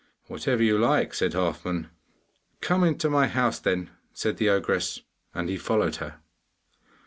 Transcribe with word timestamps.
'Whatever 0.25 0.63
you 0.63 0.79
like!' 0.79 1.13
said 1.13 1.33
Halfman. 1.33 1.91
'Come 2.59 2.83
into 2.83 3.07
my 3.07 3.27
house, 3.27 3.59
then,' 3.59 3.91
said 4.15 4.37
the 4.37 4.49
ogress, 4.49 5.01
and 5.35 5.47
he 5.47 5.57
followed 5.59 5.97
her. 5.97 6.17